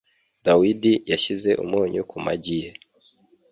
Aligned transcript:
Dawidi 0.45 0.93
yashyize 1.11 1.49
umunyu 1.63 2.01
ku 2.09 2.17
magi 2.25 2.55
ye. 2.63 2.69